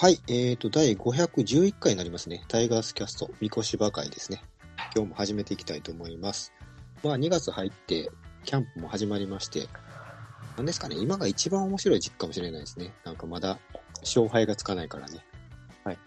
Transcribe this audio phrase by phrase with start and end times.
[0.00, 2.42] はい、えーと、第511回になりますね。
[2.48, 4.42] タイガースキャスト、三越芝会ですね。
[4.96, 6.54] 今日も始めていきたいと思います。
[7.04, 8.10] まあ、2月入って、
[8.46, 9.68] キャンプも始まりまして、
[10.56, 12.94] なんですかね、今が一番面白い時期かもしれないですね。
[13.04, 13.58] なんかまだ、
[14.00, 15.18] 勝敗がつかないからね。
[15.84, 15.98] はい。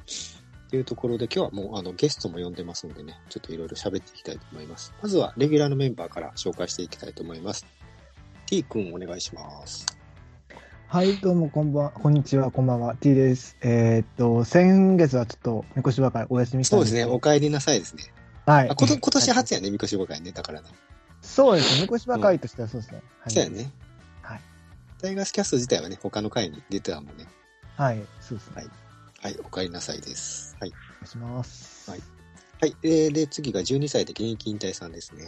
[0.72, 4.92] というところで、今日はもう、あの、ゲストも呼んでますのでね、ちょっといろいろ喋っていきたいと思います。
[5.04, 7.64] まずは、レギュラーのメンバーから紹介していきたいと思います。
[8.48, 9.86] T 君、お願いします。
[10.94, 13.58] はい、どうもこんばん、こんにちは、こんばんは、T です。
[13.62, 18.14] えーっと、先月はちょっと、みこしばかりお休みしたそうですね、お帰りなさいですね。
[18.46, 18.70] はい。
[18.70, 20.68] あこと今年初やね、みこしば会ね、だからな。
[21.24, 23.02] そうですね、みこしばかりとしてはそうですね。
[23.22, 23.72] はいそうやね。
[24.22, 24.42] はい。
[25.02, 27.26] タイガースキャスト自体はね、他の回に出てたもんね。
[27.76, 28.56] はい、そうですね。
[28.58, 28.68] はい
[29.24, 30.56] はい、お帰りなさいです。
[30.60, 30.70] はい。
[30.70, 31.90] お願いします。
[31.90, 32.02] はい
[32.62, 32.76] はい。
[32.84, 35.26] えー、で、次が12歳で現役引退さんですね。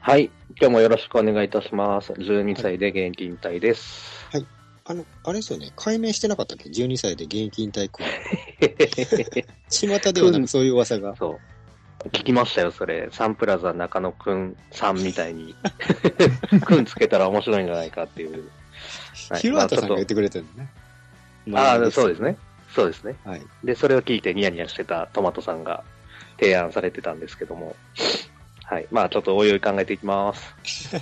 [0.00, 0.24] はい。
[0.60, 2.10] 今日もよろしくお願いいたします。
[2.14, 4.17] 12歳で現役引退です。
[4.90, 8.06] あの、あれですよね、解明してなかったっけ ?12 歳で現役引退君。
[9.68, 11.14] 巷ではなんかそういう噂が。
[11.16, 11.38] そ
[12.04, 12.08] う。
[12.08, 13.08] 聞きましたよ、それ。
[13.12, 15.54] サンプラザ中野くんさんみたいに、
[16.64, 18.32] くんつけたら面白いんじゃないかっていう。
[18.32, 18.40] はい
[19.40, 20.70] 広畑さんが言ってくれてるのね。
[21.58, 22.30] ああ、そうですね。
[22.30, 22.38] ね。
[22.74, 23.14] そうですね。
[23.24, 23.42] はい。
[23.62, 25.84] で、それを聞いてニヤニヤしてたトマトさんが
[26.40, 27.76] 提案されてたんですけども。
[28.64, 28.86] はい。
[28.90, 30.54] まあ、ちょっとおいおい考えていきます。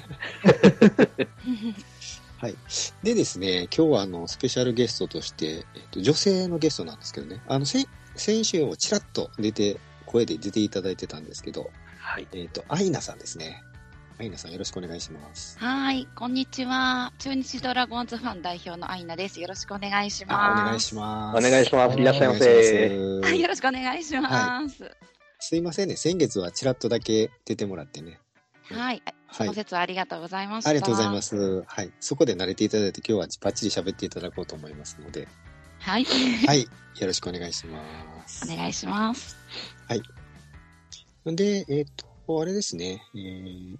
[2.38, 2.56] はい。
[3.02, 12.28] でですね、今日はあの、スペシャルゲストとして、えっと、女性のゲストなんですけどね、あの、先先週もちらっと出て、声で出ていただいてたんですけど、はい。
[12.32, 13.62] えっ、と、アイナさんですね。
[14.18, 15.58] アイナさんよろしくお願いします。
[15.58, 17.12] はい、こんにちは。
[17.18, 19.40] 中日ドラゴンズファン代表のアイナです。
[19.40, 20.62] よろしくお願いしあ、ます。
[20.62, 21.46] お願いします。
[21.46, 21.98] お願いします。
[21.98, 22.46] いらっしゃいまおせ。
[22.46, 24.90] 願いしますはい、よろしくお願いします。
[25.38, 25.96] すいませんね。
[25.96, 28.18] 先月はちらっとだけ出てもらってね。
[28.70, 29.54] はい、そはいの。
[29.54, 30.70] 説はありがとうございました。
[30.70, 31.22] ありがとうございま。
[31.22, 31.64] す。
[31.66, 31.92] はい。
[32.00, 35.28] そこで慣れていただいて今日はバッチリ喋っていただこうと思いますので。
[35.78, 36.62] はい、はい。
[36.98, 38.50] よろしくお願いします。
[38.52, 39.36] お願いします。
[41.34, 43.02] で、えっ、と、あれですね。
[43.14, 43.78] えー、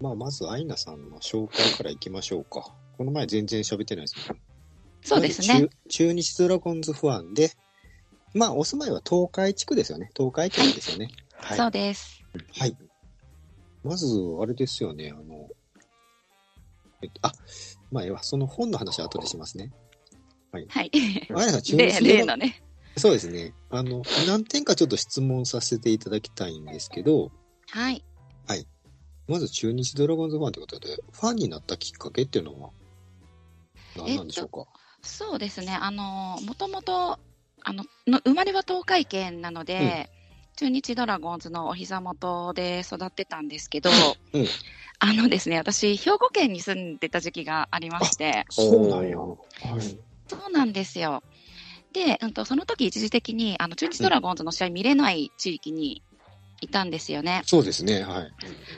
[0.00, 2.72] まあ、まず、アイナさんの紹介からいきましょうか。
[2.96, 4.40] この前全然喋ってないですね。
[5.02, 5.46] そうですね。
[5.48, 5.70] 中。
[5.88, 7.52] 中日ドラゴンズファンで、
[8.34, 10.10] まあ、お住まいは東海地区ですよね。
[10.16, 11.10] 東海県ですよね。
[11.34, 11.56] はい。
[11.56, 12.22] そうです。
[12.56, 12.76] はい。
[13.86, 14.06] まず、
[14.40, 15.48] あれですよね、あの、
[17.02, 17.32] えっと、あ、
[17.90, 19.72] まあ、ええわ、その本の話は後でしますね。
[20.52, 20.68] はい。
[21.34, 22.62] あやさん、中例日ドラ例のね。
[22.96, 23.52] そうですね。
[23.70, 27.30] あの、何点かちょっと質問させていただきたいんですけど、
[27.70, 28.02] はい。
[29.28, 32.70] まず中日ドラゴンズファンということで、ファンになったきっかけっていうのは、
[33.96, 34.66] 何なんでしょうか、
[35.02, 35.72] そうですね。
[35.74, 37.18] あの、もともと、
[37.62, 40.10] あの、の生まれは東海県なので、
[40.56, 43.90] 中日ドラゴンズのお膝元で育ってたんですけど、
[44.32, 44.46] うん
[44.98, 49.20] あのですね、私、兵庫県に住んでた時期がありまして、そうなんや。
[49.20, 49.98] おはい。
[50.26, 51.22] そうなんですよ。
[51.92, 56.02] で、うんと、その時一時的に、あの、中日ドラゴンズの試合見れない地域に
[56.62, 57.42] いたんですよね。
[57.44, 58.32] そうですね、はい。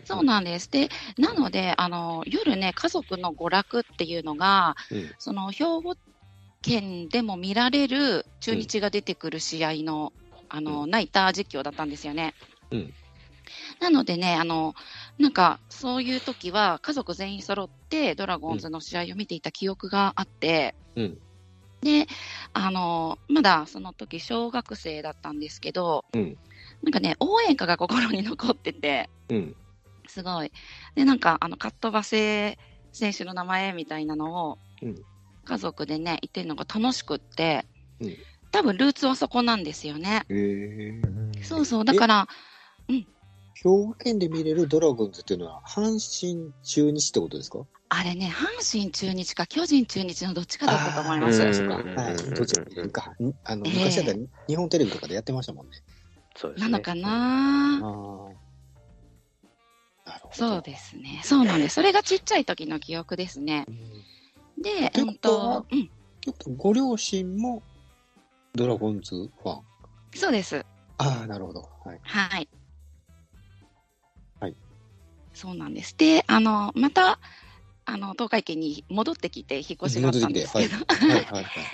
[0.04, 0.70] そうなんです。
[0.70, 5.14] で、なので、あの、夜ね、家族の娯楽っていうのが、うん。
[5.18, 5.94] その、兵庫
[6.62, 10.12] 県でも見られる中日が出てくる試合の、
[10.48, 12.34] あの、うナイター実況だったんですよね。
[12.70, 12.94] うん
[13.80, 14.74] なのでね、あの、
[15.18, 21.18] なんか、そういう時は家族全員揃ってドラゴンズの試合を見ていた記憶があって、うん。
[21.80, 22.06] で、
[22.52, 26.36] あの、まだその時小学生だったんですけど、うん。
[26.82, 29.56] なんかね、応援歌が心に残ってて、うん。
[30.08, 30.52] すごい。
[30.94, 32.58] で、なんか、あの、カットバセ
[32.92, 34.94] 選手の名前みたいなのをうん、
[35.44, 37.66] 家族でね、言ってるのが楽しくって、
[38.00, 38.16] うん
[38.50, 40.24] 多分ルーツはそこなんですよね。
[40.28, 41.42] へえ。
[41.42, 41.84] そうそう。
[41.84, 42.26] だから、
[42.88, 43.04] 兵
[43.64, 47.66] 庫県で見れるドラゴンズっていうのは、阪神中日ってことですか？
[47.90, 51.54] あれね、阪神中日か巨人中日のどっちかだったと思います。
[51.54, 52.14] そうか、うんはい。
[52.16, 52.54] どっち
[52.90, 53.14] か。
[53.20, 55.82] んあの、ええ昔だったら日本テレビとかでやってましたもんね。
[56.36, 56.70] そうですね。
[56.70, 57.10] なのかあな
[57.76, 58.48] あ。
[60.08, 60.34] なるほど。
[60.34, 61.20] そうですね。
[61.24, 61.74] そうなんです。
[61.76, 63.64] それがちっちゃい時の記憶ですね。
[63.68, 64.62] うん。
[64.62, 65.88] で、てうんことうん、
[66.20, 67.62] ちょっとご両親も
[68.58, 69.62] ドラゴンズファン。
[70.16, 70.66] そうです。
[70.96, 71.60] ああ、なるほど。
[71.84, 72.00] はい。
[72.02, 72.48] はい。
[74.40, 74.56] はい。
[75.32, 75.96] そうなんです。
[75.96, 77.20] で、あの、また、
[77.84, 80.76] あの、東海県に戻ってきて引っ越しがあったんですけど。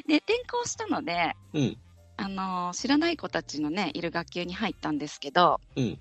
[0.06, 1.78] で、転校したので、うん。
[2.19, 5.98] あの、知らない子たちのね、いる学級に入ったんですけど、うん。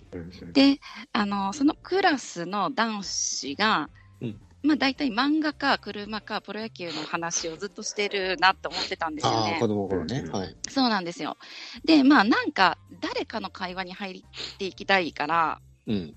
[0.51, 0.79] で、
[1.13, 3.87] あの、そのクラスの男子が、
[4.19, 9.67] うんまあ大体漫画か車かプロ野球の話をずっとしてるなと思ってたんですよああ、ね子。
[9.67, 10.23] 供の頃ね。
[10.25, 10.55] うんはい。
[10.69, 11.37] そうなんですよ。
[11.83, 16.15] で、まあなんか誰かの会話に入っていきたいから、うん。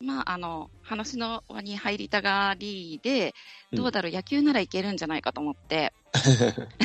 [0.00, 3.34] まああの、話の輪に入りたがりで、
[3.72, 5.92] うんどうだろう、野球ならいけるんじゃないかと思って、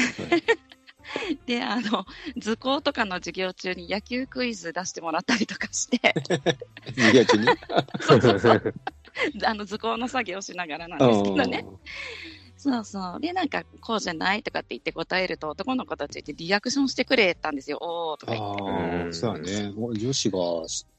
[1.45, 2.05] で、あの、
[2.37, 6.13] 図工とかの授業中に野球クイズ出してもらったりとかして、
[6.85, 7.47] 授業中に？
[8.01, 8.73] そうそうそう。
[9.45, 11.65] あの図工の作業をしながらなんですけどね。
[12.57, 13.19] そうそう。
[13.19, 17.79] で、なんか、こうじゃないとかって言って答えると、男の子たちってリアクションしてくれたんですよ。
[17.81, 18.61] おーとか言って。
[18.61, 19.73] ああ、うんそうやね。
[19.75, 20.39] 女子が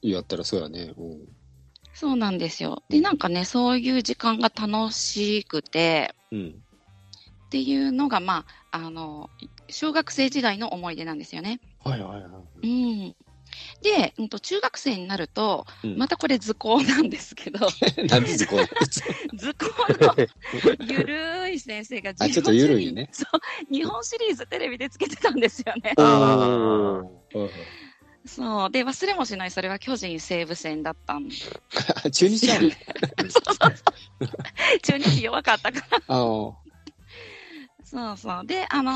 [0.01, 0.93] やったらそうやね。
[0.97, 1.19] うん。
[1.93, 2.83] そうなんですよ。
[2.89, 6.49] で、なんかね、そういう時間が楽しくて、うん。
[6.49, 9.29] っていうのが、まあ、あの、
[9.69, 11.61] 小学生時代の思い出なんですよね。
[11.85, 13.15] はいはいはうん。
[13.81, 15.87] で、うんと、中学生になると、い。
[15.87, 17.59] うんまたこれ図工なんですけど、
[18.09, 18.57] なんで図工
[19.35, 19.67] 図工
[20.05, 20.15] の
[20.79, 25.93] ゆるい先生があちょっとゆるいよねそう、日本シリーズテレビでつけてたんですよね。
[28.25, 28.71] そう。
[28.71, 31.29] で、忘れもしない、それは巨人西武戦だったん
[32.11, 32.59] 中日やん。
[32.61, 32.73] そう
[33.29, 34.79] そうそう。
[34.81, 35.97] 中日弱かったから。
[35.97, 36.63] ああ。
[37.83, 38.45] そうそう。
[38.45, 38.93] で、あの、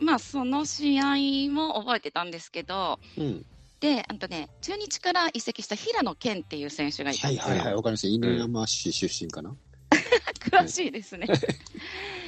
[0.00, 3.46] まあ、その試合も覚えてたんですけど、うん。
[3.80, 7.28] で、あとね、中日から移籍した平野健っていう選手がいた。
[7.28, 7.74] はいはいはい。
[7.74, 8.08] わかりました。
[8.08, 9.54] 犬山市出身かな。
[10.50, 11.26] 詳しいですね。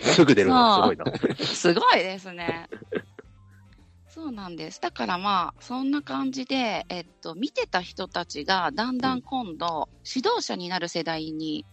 [0.03, 1.45] すぐ出るのすごいな。
[1.45, 2.69] すごいですね。
[4.09, 4.81] そうなんです。
[4.81, 11.65] だからまあ、そんな感じで、えっと、見てた人たちが、だんだん今度、指導者になる世代に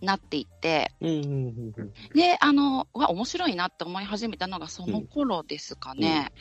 [0.00, 1.92] なっていって、うんうんうんうん。
[2.14, 6.32] で、あの、わ、面白いなって思い始めたのがその頃ですかね。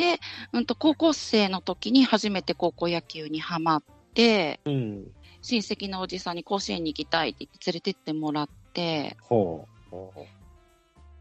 [0.00, 0.18] で、
[0.54, 3.82] うんと、高校生の時に初めて高校野球にハマっ
[4.14, 5.06] て、うん。
[5.42, 9.68] 親戚のおじさんに甲子園に行きたいって言って連れてってもらって、ほ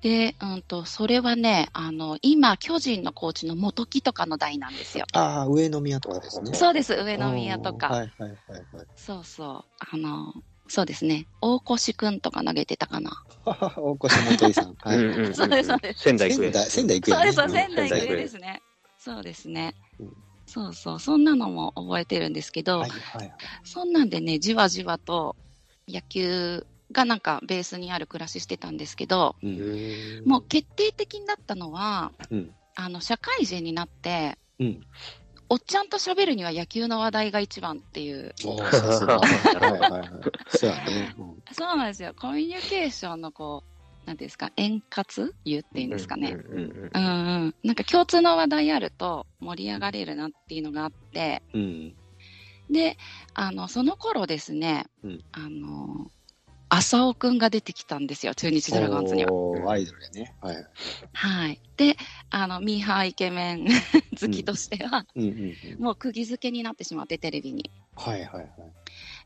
[0.02, 5.06] で、うんと、それはね、あの、今、巨人のコーチの元木とかの代なんですよ。
[5.14, 5.18] う。
[5.18, 6.54] ああ、上宮とかですね。
[6.54, 7.90] そうです、上宮とか。
[7.90, 8.32] はいはいはい
[8.76, 8.88] はい。
[8.96, 9.84] そうそう。
[9.94, 10.34] あの、
[10.70, 11.28] そうですね。
[11.42, 13.12] 大越くんとか投げてたかな。
[13.44, 14.76] ははは大越元井さん。
[14.80, 15.00] はい。
[15.36, 16.52] そうですそうです仙台育英。
[16.52, 17.32] 仙台、仙台行くよね。
[17.34, 18.62] そうです、仙台育英ですね。
[19.00, 20.14] そうですねうん。
[20.46, 23.34] そうそう、そんなのも覚えてるんですけど、はいはいはい。
[23.64, 25.36] そんなんでね、じわじわと
[25.88, 30.24] 野球がなんかベースにある暮らししてたんですけど、うん。
[30.26, 32.56] もう決定的になったのは、うん。
[32.76, 34.82] あの、社会人になって、うん。
[35.50, 38.34] おっちゃんと喋るには野球の話題が一番っていう。
[41.52, 42.14] そうなんですよ。
[42.20, 43.79] コミュニケーションのこう、
[44.10, 46.36] なんですか、円滑言っていいんですかね。
[46.36, 47.56] うん。
[47.64, 51.96] なんか共通の話題あると盛り上がれるなっていうのがあって、うん。
[52.72, 52.98] で、
[53.36, 56.12] あの、その頃ですね、うんあの、
[56.70, 59.32] 浅尾くんが出てきたんですよ、中日ドラゴンズには。
[59.72, 60.36] アイドルやね。
[60.42, 60.66] はい。
[61.14, 61.62] はい。
[61.78, 61.96] で、
[62.32, 63.68] あの、ミーハーイケメン
[64.20, 65.84] 好きとしては、うんうんうん。
[65.84, 67.70] もう釘付けになってしまって、テレビに。
[67.96, 68.50] はいはいはい。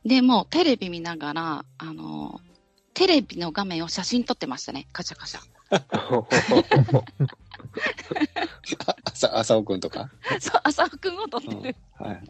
[0.09, 2.41] で、もうテレビ見ながら、あの、
[2.93, 5.39] テレビの画面を写真撮ってましたね、カシャカシャ。
[5.71, 5.83] あ、
[9.05, 10.09] 朝、朝尾くんとか？
[10.39, 11.75] そう、浅尾くんを撮ってうんる。
[11.99, 12.21] はい。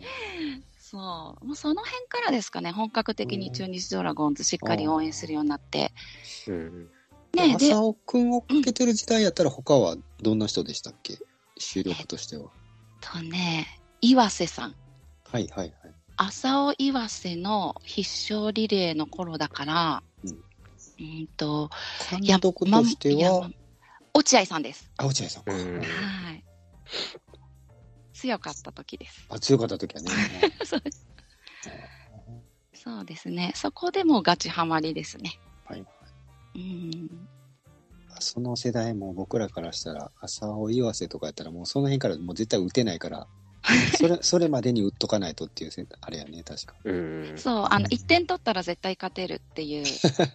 [0.80, 1.02] そう。
[1.46, 5.92] もうその辺からですかね、本格的に中日ドラゴンズしっかり応援するようになって。
[6.48, 6.90] うん
[7.34, 11.18] ねで、朝尾くんをかけてる時代やったら他はどんな人でしたっけ？
[11.58, 12.50] 主力としては。
[13.02, 14.76] とね、岩瀬さん。
[15.30, 15.94] はいはいはい。
[16.16, 20.04] 浅尾岩瀬の必勝リレーの頃だから、
[21.04, 21.70] ううんん、と、
[22.10, 23.50] 監督としては、
[24.14, 24.90] 落合さんです。
[24.98, 26.44] あ、落合さんんはい。
[28.14, 29.26] 強かった時です。
[29.30, 30.10] あ、強かった時はね。
[30.64, 31.06] そうです。
[32.74, 33.54] そうですね。
[33.56, 35.40] そこでもうガチハマりですね。
[35.66, 35.86] はい。
[36.56, 37.10] うん。
[38.20, 43.28] その世代も僕らからしたら、浅尾岩瀬とかやったらもうその辺からもう絶対打てないから、
[43.98, 46.76] それ、それまでに打っとかないとっていうせ、あれやね、確か。
[46.84, 50.28] うんそう、あの、1点取ったら絶対勝てるっていう、 確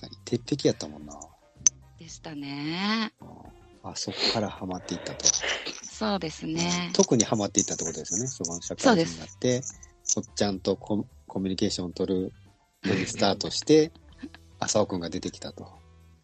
[0.00, 0.16] かに。
[0.24, 1.18] 鉄壁やったもんな。
[1.98, 3.12] でしたね。
[3.82, 5.26] あ、そこからハマっていったと。
[5.82, 6.90] そうですね。
[6.94, 8.26] 特にハマっていったってことですよね。
[8.26, 9.62] その社会人になって、
[10.16, 12.32] おっちゃんとココミュニケーションを取る
[12.84, 13.92] のにスタートして、
[14.60, 15.66] 浅尾くんが出てきたと。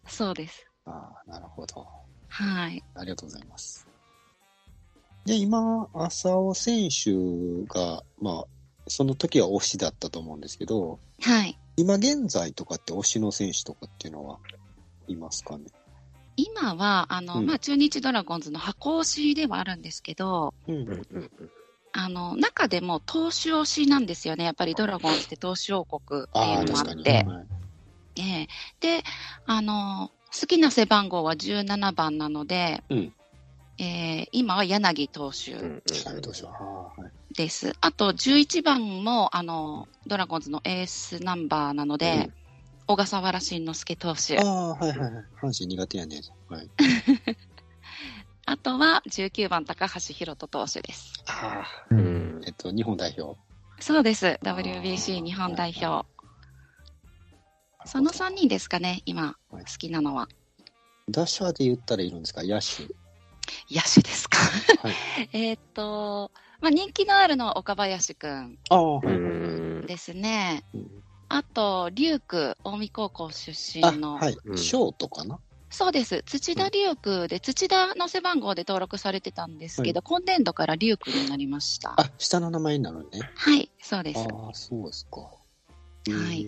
[0.07, 0.65] そうです。
[0.85, 1.87] ああ、なるほど。
[2.29, 2.83] はい。
[2.93, 3.88] ありがとうございます。
[5.25, 7.11] で、今、浅尾選手
[7.67, 8.45] が、まあ、
[8.87, 11.57] その時は推しだったと思うんですけど、はい。
[11.77, 14.39] 今現在とかって推しの選手とかっていうのは
[15.07, 15.65] いますかね？
[16.35, 21.31] 今は、あの、うんまあ、中日ドラゴンズの箱推しではあるんですけど、うんうんうん
[21.91, 24.43] あの、中でも投手推しなんですよね。
[24.43, 26.79] やっぱりドラゴンズって投手王国ってああ、いうのも。
[26.79, 27.11] あって。
[27.23, 27.47] はい
[28.17, 28.47] ええ
[28.79, 29.03] で、
[29.45, 33.13] あの、好きな背番号は17番なので、うん
[33.79, 35.53] えー今は柳投手
[37.35, 37.73] です。
[37.81, 42.29] あと11番も、あの、ドラゴンズのエースナンバーなので、
[42.87, 44.41] 小笠原慎之介投手あ。
[44.41, 45.11] あ、はいはいはい。
[45.41, 46.21] 阪神苦手やね。
[46.49, 46.69] はい。
[48.45, 51.13] あとは19番高橋宏斗投手です。
[51.27, 51.95] ああ、う。
[51.95, 53.39] うんんえっと、日本代表。
[53.79, 54.39] そうです。
[54.43, 56.05] WBC 日本代表。
[57.85, 60.27] その3人ですかね、今、好きなのは。
[61.09, 62.43] 打者で言ったらいるんですか？
[62.43, 62.87] 野手。
[63.69, 64.37] 野手ですか。
[64.37, 64.93] はい
[65.33, 68.57] えーっと、まあ、人気のあるのは岡林くん。
[69.85, 70.63] ですね。
[70.73, 74.37] うんあと、龍空、近江高校出身あ、の、はい。
[74.45, 75.39] うんショートかな？
[75.69, 76.23] そうです。
[76.25, 81.93] 土田龍空で、土田の背番号で登録されてたんですけど、今年度から龍空になりました。
[81.97, 83.29] あ、下の名前になるね。
[83.35, 84.19] はい、そうです。
[84.19, 85.21] ああ、そうですか。
[85.21, 86.47] はい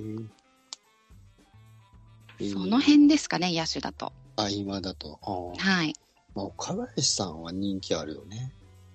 [2.51, 4.11] その辺ですかね、野手だと。
[4.37, 5.19] あ、今だと。
[5.21, 5.71] ああ。
[5.77, 5.93] はい。
[6.35, 8.51] まあ、岡林さんは人気あるよね。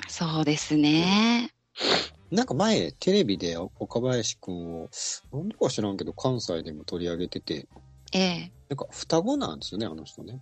[0.09, 1.51] そうですね。
[2.31, 4.89] なんか前、テレビで岡林くんを、
[5.33, 7.69] なんでか知らんけど、関西でも取り上げてて、
[8.13, 8.53] ええ。
[8.69, 10.41] なんか双子なんですよね、あの人ね。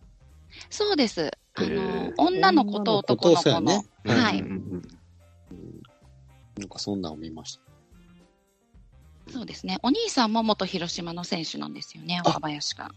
[0.71, 1.31] そうです。
[1.55, 3.61] あへのえ、女の子と男の子の。
[3.61, 4.41] ねはい。
[4.41, 4.83] うん
[6.57, 7.57] なんかそんなんを見まし
[9.27, 9.33] た。
[9.33, 9.79] そうですね。
[9.83, 12.91] お兄さんも元広島の選手なんですよね、あ岡林が。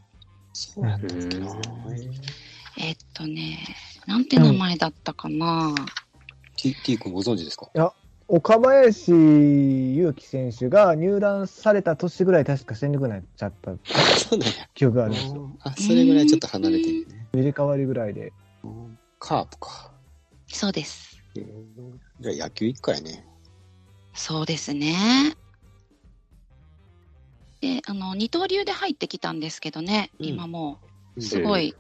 [0.53, 1.47] そうやったっけな。
[2.77, 3.60] えっとね、
[4.05, 5.74] なんて名前だったかな。
[6.55, 7.69] T, T 君ご存知ですか？
[8.29, 13.72] 岡林勇輝選手が入団された年ぐらい確か戦力になっちゃった。
[14.74, 15.51] 記憶があるんですよ。
[15.62, 17.27] あ、それぐらいちょっと離れてるね。
[17.34, 18.34] 入れ替わりぐらいで。
[18.63, 19.91] うんカープか。
[20.48, 21.17] そうです。
[21.34, 23.25] じゃあ野球一回ね。
[24.13, 25.36] そうですね。
[27.62, 30.79] で、あの、二刀流で入ってきたんですけどね、うん今も
[31.15, 31.75] うすごい、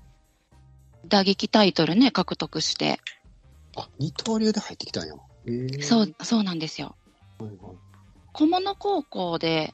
[1.07, 2.99] 打撃タイトルね、獲得して。
[3.75, 5.13] あ、二刀流で入ってきたんや。
[5.81, 6.95] そう、そうなんですよ。
[7.39, 7.77] はいはい
[8.33, 9.73] 小物高校で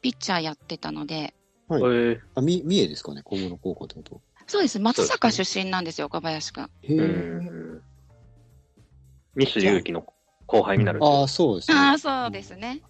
[0.00, 1.34] ピッチャーやってたので、
[1.68, 4.22] はいえーあ、み、三重ですかね、小物高校ってこと。
[4.46, 4.78] そうです。
[4.78, 6.64] 松坂出身なんですよ、岡林くん。
[6.64, 7.82] へうーん。
[9.34, 10.06] ミス勇気の
[10.46, 11.04] 後輩になる。
[11.04, 11.76] ああ、そうですね。
[11.76, 12.80] ああ、そうですね。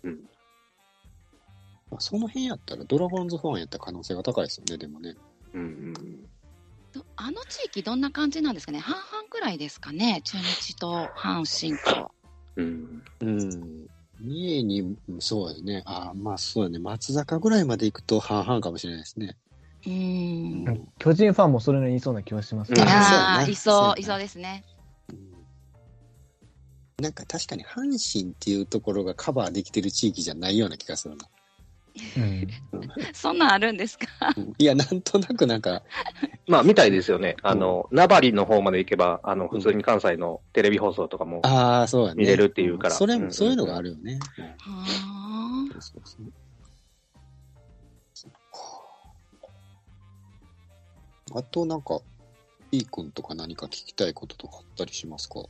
[1.91, 5.17] あその辺やったら、ドラゴンズファンやった可能性が高いですよね、でもね。
[5.53, 6.01] うんうんど
[7.17, 8.79] あの地域どんな感じなんですかね？
[8.79, 10.21] 半々くらいですかね？
[10.25, 12.11] 中日と阪神と。
[12.57, 13.03] うん。
[13.21, 13.87] うん。
[14.21, 14.87] 三重に、う
[15.17, 15.83] んそうですね。
[15.87, 16.79] ああ、まあそうだね。
[16.79, 19.37] 松坂ぐらいまで行くと半々かもしれないですね。
[19.87, 20.69] うーん。
[20.69, 22.81] うん巨人ファンもそれなりにいそうな気がしますね。
[22.81, 24.65] うんああ、いそう、いそうですね。
[27.01, 31.29] なんか確かに阪神っていうところがカバーできてる地域じゃないような気がするな。
[32.17, 32.49] うん
[33.13, 34.07] そんなんあるんですか？
[34.37, 35.83] うんいや、なんとなくなんか、
[36.47, 37.37] まあ、みたいですよね。
[37.43, 42.23] あの、名張の方まで行けば、あの、普通に関西のテレビ放送とかも、ああ、そうやね。
[42.23, 44.19] 見れるっていうからそれ、うんそういうのがあるよね。
[44.39, 44.55] うんは
[45.77, 45.81] あ。
[45.81, 46.19] そうそ
[51.35, 52.01] あとなんか、
[52.71, 55.43] P 君とか何か聞きたいこととかあったりしますか？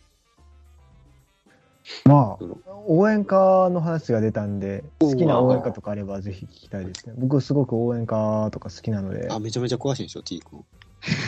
[2.04, 7.14] まあうん、応援歌の話が出たんで、好きな応援歌とかあればぜひ聞きたいですね。
[7.16, 10.64] 僕すごく応援歌とか好きなので、あ、めちゃめちゃ詳しいんでしょ、T 君。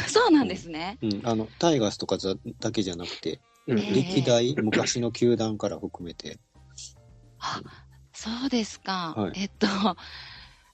[0.08, 0.98] そうなんですね。
[1.02, 1.20] うん。
[1.24, 6.38] あの、タイガースとかざだけじゃなくて、歴代、昔の球団から含めて。
[7.38, 7.60] あ、
[8.12, 9.14] そうですか。
[9.16, 9.66] はいえっと、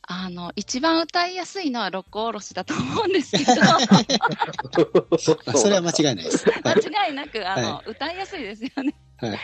[0.09, 3.78] あの、一番歌いやすいのは六甲おろしだと思うんですけど、あ
[5.59, 6.49] それは間違いないです。
[6.49, 6.62] はい。
[6.62, 8.95] 間違いなく、あの、は歌いやすいですよね。
[9.18, 9.38] はい。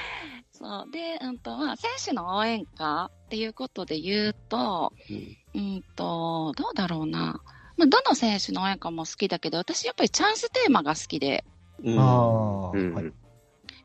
[0.52, 0.90] そう。
[0.90, 7.42] で、うんと、まあ、選手の応援歌っていうことで言うと、うんうんと、どうだろうな。
[7.76, 11.44] まあ、どの選手の応援歌も好きだけど、私やっぱりチャンステーマが好きで、
[11.82, 13.02] うんああ。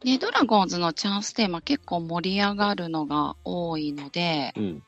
[0.03, 4.83] で、ドラゴンズのチャンステーマ結構盛り上がるのが多いので、うん。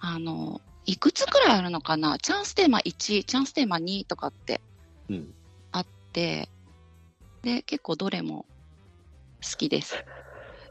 [0.00, 2.18] あの、いくつくらいあるのかな？
[2.18, 4.60] チャンステーマ1、チャンステーマ2とかって
[5.08, 5.34] うん。
[5.72, 6.48] あって、
[7.42, 8.46] で、結構どれも
[9.50, 10.04] 好きです。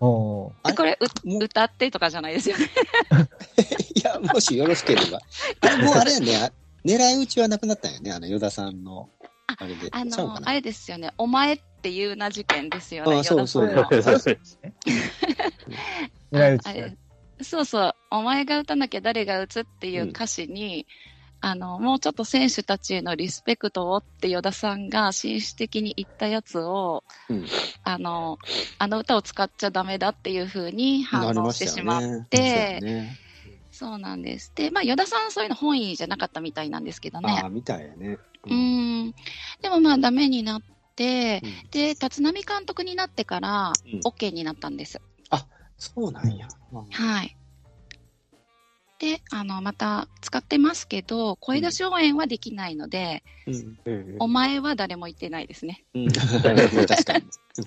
[0.01, 2.69] おでこれう、歌ってとかじゃないですよね。
[3.95, 5.19] いや、もしよろしければ。
[5.61, 6.51] あ もうあれやね、あ
[6.85, 9.09] 狙い撃ちはなくなったんやね、あの、与田さんの、
[9.57, 9.87] あれで。
[9.91, 11.11] あのあれですよね。
[11.17, 13.19] お前っていうな事件ですよね。
[13.19, 14.73] あそうそうそうですね。
[16.31, 16.97] 狙い撃ちあれ
[17.41, 20.87] そうそう、お前が打たなきゃ誰が打つっていう歌詞に、
[21.45, 27.45] あの、もうちょっと選手たちへのリスペクトをって与田さんが紳士的に言ったやつを、うん
[27.83, 28.39] あの、
[28.79, 32.25] あの歌を使っちゃダメだっていうふうに反応ししてしまっね。
[32.31, 33.19] て、そうやね
[33.71, 34.53] そうなんです。
[34.55, 37.45] で、まあ、与田さんそういうの本意じゃなかったみたいなんですけどねあ。
[37.45, 38.17] あ、みたいやね。
[38.45, 39.13] うーん。
[39.61, 40.61] でもまあ、ダメになっ
[40.95, 44.99] て、うんで、立浪監督になってから、うん OK になったんです。
[45.77, 46.47] そうなんや。
[46.91, 47.37] はい。
[48.99, 53.23] で、あの、また使ってますけど、声出し応援はできないので、
[54.19, 55.83] お前は誰も言ってないですね。
[55.93, 56.61] うん、確かに。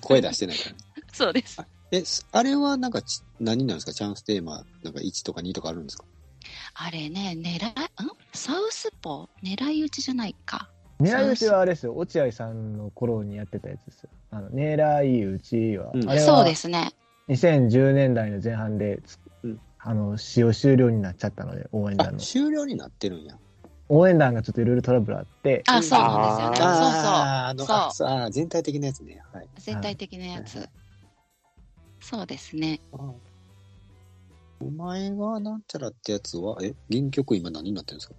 [0.01, 0.75] 声出してないから。
[1.13, 1.61] そうです。
[1.91, 3.93] え、すあれはなんかち、何なんですか？
[3.93, 6.05] チャンステーマ、なんか1とか2とかあるんですか？
[6.75, 7.71] あれね、狙い、ん？
[8.33, 9.55] サウスポー？
[9.55, 10.69] 狙い撃ちじゃないか。
[10.99, 14.09] 狙い撃ちはあれですよ、落合さんの頃にやってたやつですよ。
[14.31, 16.91] あの狙い撃ちは、うんあれそうはですね。
[17.29, 18.99] 2010年代の前半で
[19.81, 22.19] あの使用終了になっちゃったので、応援あ団、の。
[22.19, 23.37] 終了になってるんや。
[23.87, 26.57] 応援団がちょっといろいろトラブルあって、あ、そうなんですよね。
[26.57, 27.53] そうそうあ
[27.93, 29.21] そうあー全体的なやつね。
[29.33, 29.47] はい。
[29.57, 30.69] 全体的なやつ。
[32.01, 32.81] そうですね。
[34.61, 38.15] お前がなんちゃらってやつは、え、原曲今何になってるんですか？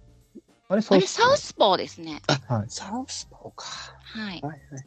[0.69, 1.01] あれ、サウ
[1.37, 2.21] スポーですね。
[2.47, 2.65] はい。
[2.67, 3.65] サウスポーか。
[3.65, 4.41] はい。
[4.41, 4.85] はいはい。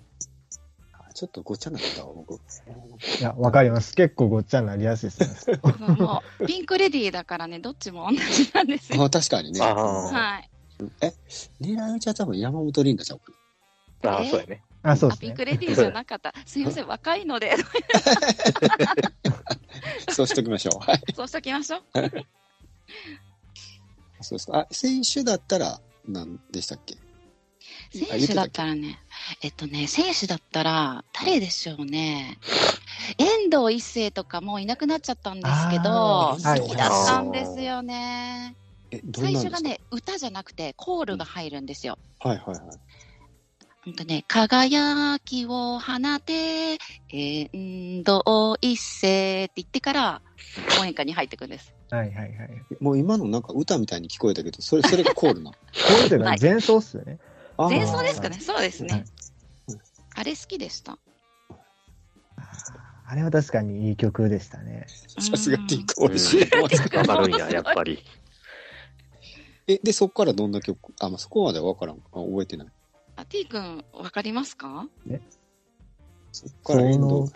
[1.15, 2.35] あちょっとごっちゃになったわ、僕。
[2.35, 2.39] い
[3.23, 3.95] や、わかります。
[3.95, 5.61] 結構ごっちゃになりやすいですね。
[5.97, 9.03] もう、ピンクレディーだからね、どっちも同じなんですよ。
[9.05, 9.61] あ確かにね。
[9.61, 10.51] はい。
[11.61, 14.63] 狙い撃ちは多分山本リンダちゃうかああ、えそうやね。
[14.83, 15.45] あ、そうあ、ピンですね。
[15.47, 16.35] クレディーじゃなかった。
[16.47, 17.65] すいません、若いので、な。
[20.13, 20.79] そうしときましょう。
[20.81, 21.03] はい。
[21.15, 21.83] そうしときましょう。
[24.21, 24.59] そうですか。
[24.59, 26.97] あ、選手だったら何でしたっけ？
[27.93, 29.01] 選手だったらね、
[29.45, 32.39] えっとね、選手だったら、誰でしょうね。
[33.19, 38.57] 遠藤一世とかもういなくなっちゃったんですけど、好きだったんですよね。
[39.15, 41.99] 最初がね、歌じゃなくて、コールが入るんですよ。
[42.21, 42.61] はいはいはい。
[43.85, 46.79] ほんとね、輝きを放て、
[47.11, 48.23] 遠藤
[48.63, 50.23] 一世って言ってから、
[50.81, 51.75] 応援歌に入ってくんです。
[51.91, 52.33] はいはいはい。
[52.81, 55.51] もう今のなんか歌みたいに聞こえたけど、それ、それがコールな。
[55.53, 55.57] こ
[55.91, 57.19] ういうというかはい前奏っすよね。
[57.59, 59.05] 前奏ですかねそうですはいね。
[60.15, 60.99] あれ好きでした。
[63.07, 64.87] あれは確かにいい曲でしたね。
[64.89, 66.97] さすがティーク美味しい。
[66.97, 68.03] わかるんや、やっぱり。
[69.67, 70.93] え、で、そこからどんな曲？
[71.01, 71.97] あ、まあ、そこまではわからん。
[71.97, 72.69] あ、覚えてない。
[73.17, 74.87] あ、T 君、わかりますか？
[76.33, 76.87] そこそから。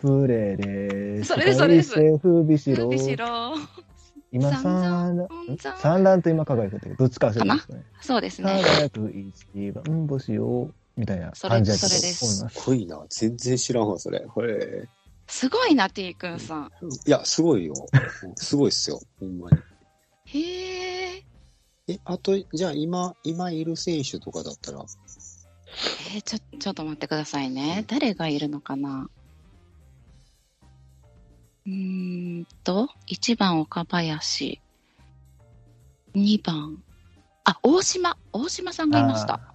[0.01, 3.55] プレーで、それですそれです世界征服ビシロびしろ。
[4.31, 7.83] 今三段と今輝くってどっちか忘れてますね。
[8.03, 8.63] そうですね。
[8.63, 12.55] 輝く一番星を、みたいなそれ感じだったとそれです思います。
[12.61, 13.07] すごいな。
[13.09, 14.21] 全然知らんわ、それ。
[14.21, 14.89] これ。
[15.29, 16.71] すごいな、T 君さん。
[17.07, 17.75] いや、すごいよ。
[18.37, 19.01] すごいっすよ。
[19.21, 19.59] ほんまに。
[20.25, 21.25] へえ。
[21.87, 24.85] え、あと、じゃあ今、今いる選手とかだったら、
[26.15, 27.85] えーちょ、ちょっと待ってくださいね。
[27.87, 29.09] 誰がいるのかな？
[31.67, 34.61] うーんと、1番岡林。
[36.15, 36.83] 2番。
[37.45, 38.19] あ、大島。
[38.33, 39.55] 大島さんがいました。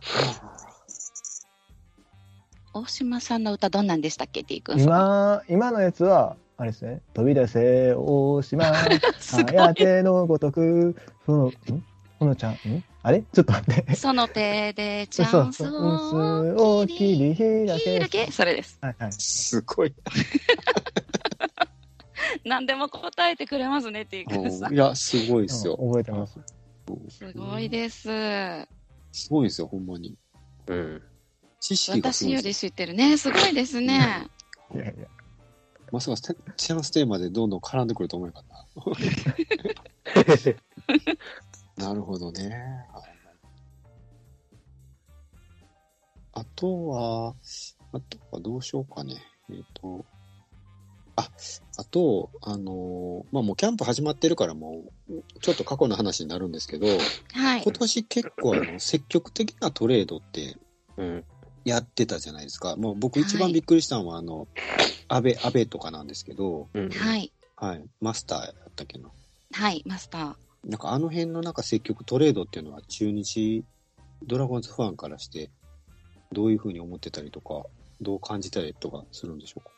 [2.74, 4.82] 大島さんの歌どんなんでしたっけ ?T 君。
[4.82, 7.02] 今、今のやつは、あれですね。
[7.14, 8.64] 飛び出せ、大島、
[9.20, 9.56] すごい。
[9.56, 11.54] はやてのごとく、その、ん？
[12.20, 12.84] このちゃん、ん？
[13.04, 13.22] あれ？
[13.32, 13.96] ちょっと待って。
[13.96, 15.74] その手でチャンスそう、う
[16.54, 17.36] んをを切り
[17.68, 18.00] 開け。
[18.00, 18.32] だけ？
[18.32, 18.80] それです。
[18.82, 19.12] はいはい。
[19.14, 19.94] すごい。
[22.46, 24.74] 何でも答えてくれますね、T 君さん。
[24.74, 25.76] いや、すごいっすよ。
[25.76, 26.40] うん覚えてます。
[27.10, 28.10] すごいです。
[29.12, 30.18] すごいっすよ、ほんまに。
[30.68, 31.02] うん。
[31.63, 33.17] 知識が私より知ってるね。
[33.17, 34.28] すごいですね。
[34.76, 34.93] いやいや。
[35.93, 36.17] まさか
[36.58, 38.65] チャンステーマでどんどん絡んでくると思うかった。
[41.82, 42.49] なるほどね。
[42.91, 43.04] はい
[46.36, 47.36] あとは、
[47.91, 49.21] あとはどうしようかね。
[49.52, 50.04] えっ、と、
[51.15, 51.30] あ、
[51.78, 56.88] あと、あのーまあ、もうキャンプ始まってるからもう、ちょっと過去の話になるんですけど、
[57.34, 57.71] はい今。
[57.71, 60.58] 年結構あの、積極的なトレードって
[60.97, 61.23] うん。
[61.65, 62.76] やってたじゃないですか。
[62.76, 64.47] もう僕一番びっくりしたのは、あの、
[65.08, 66.89] 安倍、安倍とかなんですけど、うん。
[66.89, 67.32] はい。
[67.56, 69.10] はい、マスターやったっけな。
[69.54, 70.36] はい、マスター。
[70.65, 73.63] なんかあの辺のなんか積極トレードっていうのは中日
[74.26, 75.52] ドラゴンズファンからして
[76.32, 77.63] どういうふうに思ってたりとか、
[78.02, 79.71] どう感じたりとかするんでしょうか？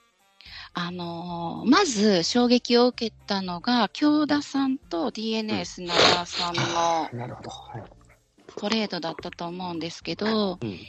[0.74, 6.62] あのーまず衝撃を受けたのが、京田さんと DNA 砂田さんの
[7.19, 7.50] なるほど。
[7.50, 7.84] はい。
[8.56, 10.80] トレードだったと思うんですけど、うん。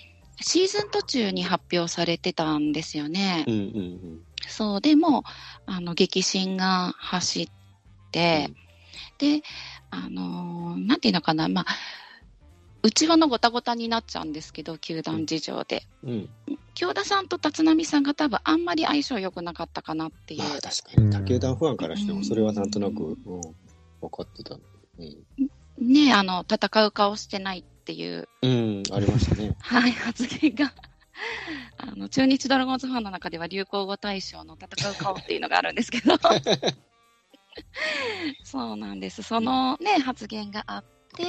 [0.40, 3.44] シーズン途中に発表されてたんですよね。
[3.46, 5.24] うんうんそう、でも、
[5.66, 7.48] あの、激震が走っ
[8.12, 8.50] て、
[9.18, 9.42] で、
[9.90, 11.66] あのーなんていうのかな、まあ、
[12.82, 15.82] 内輪のごたごたになっちゃうんですけど、球団事情で。
[16.04, 16.10] うん。
[16.48, 16.58] うん。
[16.74, 23.16] 京田さんと立浪さんが多分あんまり相性良くなかったかなっていうまあ確かに、他球団ファンからしてもそれはなんとなく、うん、
[24.02, 24.54] 分かってた。
[24.54, 24.58] う
[25.02, 25.92] ん。
[25.92, 29.54] ね、あの、戦う顔してないっていう、うん、ありましたね。
[29.62, 30.74] はい、発言が、
[31.78, 36.18] あの、中日ドラゴンズファンの中では流行語大賞の戦う顔っていうのがあるんですけど、
[38.42, 39.22] そうなんです。
[39.22, 40.84] そのね、発言があっ
[41.16, 41.26] て、う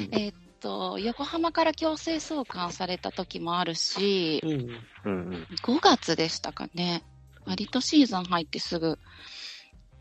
[0.00, 4.50] んえーっと、横浜から強制送還された時もあるし、うん。
[4.50, 5.46] うんうん。
[5.62, 7.04] 5月でしたかね。
[7.46, 8.98] 割とシーズン入ってすぐ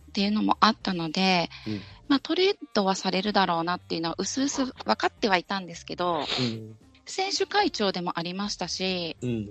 [0.10, 6.76] っていうのもあったので、うんまあトレードはされるだろうなっていうのは薄々分かってはいたんですけど、うん。
[7.06, 9.48] 選手会長でもありましたし、うん。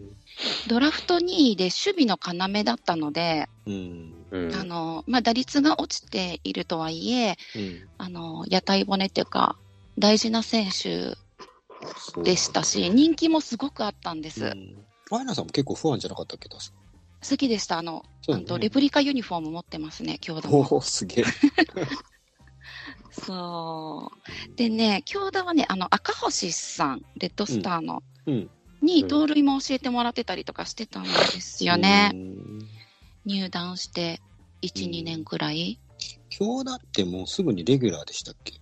[0.69, 4.27] ドラフト2位で守備の要だったので、うん。
[4.31, 4.55] うん。
[4.55, 7.89] あの、まあ打率が落ちているとはいえ、うん。
[7.99, 9.57] あの、屋台骨っていうか、
[9.99, 11.17] 大事な選手
[12.23, 14.45] でしたし、人気もすごくあったんです。
[14.45, 14.85] うん。
[15.11, 16.49] アイナさんも結構不安じゃなかったっけ？
[16.49, 16.73] 確か
[17.29, 17.79] 好きでした。
[17.79, 20.67] あの、ねレプリカユニフォーム持ってますね、強打も。
[20.71, 21.25] おお、すげえ。
[23.13, 24.57] そう。
[24.57, 28.51] でね、強打はね、あの、赤星さん、レッドスターの、うん。
[28.81, 32.11] にうん盗塁も教えてもらってたりとかしてたんですよね。
[32.15, 32.61] うん。
[33.25, 34.21] 入団して
[34.63, 35.81] 1、うん2年くらい。
[36.39, 38.55] 今日だってもうすぐにレギュラーでしたっけ？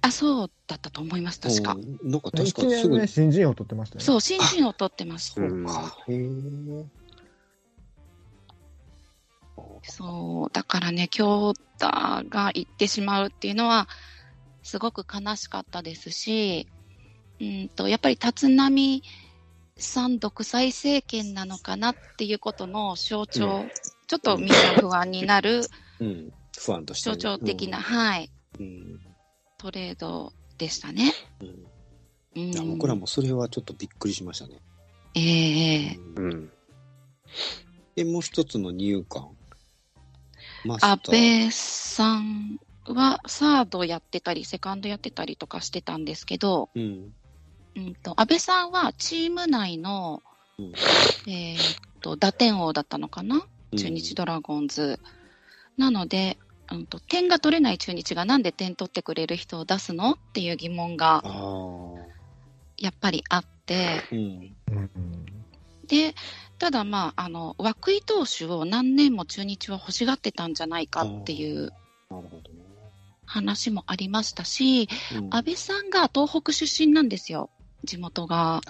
[0.00, 1.74] あ、そうだったと思います、確か。
[1.74, 3.06] うんなんか確か1にすぐ。
[3.06, 4.04] 新人王取ってましたよね。
[4.04, 5.42] そう、新人を取ってました。
[5.42, 5.96] うんか。
[6.08, 7.01] へえ。
[9.82, 11.86] そう、だからね、京太
[12.28, 13.88] が行ってしまうっていうのは、
[14.62, 16.68] すごく悲しかったですし、
[17.40, 19.02] うんと、やっぱり立浪
[19.76, 23.70] さん独裁政権なのかなっていうことの象徴、う
[24.06, 25.62] ちょっとみんな不安になる
[25.98, 26.32] うん。
[26.58, 27.16] 不安としてね。
[27.16, 29.00] 象徴的な、はい、うん。
[29.58, 31.12] トレードでしたね。
[31.40, 31.48] うん。
[32.34, 34.60] うん、いや、僕らもそれはちょっとびっくりしましたね。
[35.14, 36.52] ええうんうん。
[37.96, 39.22] で、もう一つの入管。
[39.22, 39.41] マスター。
[40.64, 47.12] 安倍さんはサードやってたり、セカンドやってたりとかしてたんですけど、うん。
[47.74, 50.22] うんと、安倍さんはチーム内の、
[50.58, 50.72] うん
[51.26, 51.58] えーっ
[52.00, 53.42] と、打点王だったのかな？
[53.76, 55.00] 中日ドラゴンズ。
[55.78, 56.38] なので、
[56.70, 61.24] うんと、点が取れない中日がなんで点取ってくれる人を出すのっていう疑問が。
[62.76, 64.18] やっぱりあって、うん。
[64.70, 64.90] うん
[65.86, 66.14] で、
[66.62, 71.72] ただまあ、あの、涌井投手を何年も中日は欲しがってたんじゃないかっていう。
[73.26, 77.50] 話もありましたし、うん安倍さんが東北出身なんですよ、
[77.82, 78.60] 地元が。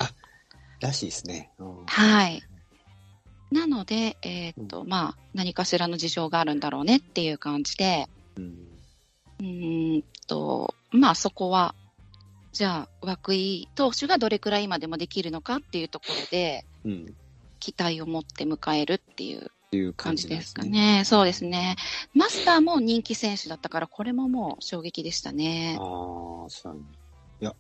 [0.81, 1.51] らしいですね。
[1.59, 2.43] うんはい。
[3.51, 8.09] なので、えーっと、まあ、何かしらの事情があるんだろうねっていう感じで、
[9.39, 9.99] うん。
[9.99, 11.75] んと、まあそこは、
[12.55, 17.15] じゃあ、涌井投手がどれくらい今でもできるのかっていうところで、うん。
[17.71, 20.65] っ期待を持って迎えるっていうていう感感じですすね。
[20.65, 21.03] かね。
[21.07, 21.77] そうですね。
[22.15, 25.79] マスターも人気選手だったから、これももう衝撃でしたね。
[25.81, 25.87] ああ、
[26.51, 26.81] そうやね。
[27.41, 27.57] いや、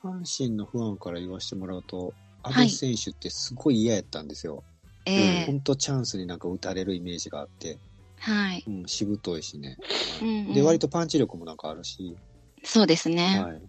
[0.00, 4.62] 阪神の不安から言わせてもらうと、安倍はい選手ってすごい嫌やったんですよ。
[5.04, 7.78] ええ本当チャンスになんか打たれるイメージがあって、
[8.20, 8.62] はい。
[8.64, 9.76] うん、しぶといしね。
[10.22, 12.16] うんうんで、割とパンチ力もなんかあるし、
[12.62, 13.40] そうですね。
[13.40, 13.62] はい。